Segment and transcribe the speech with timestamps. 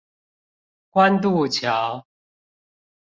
[0.89, 2.07] 關渡橋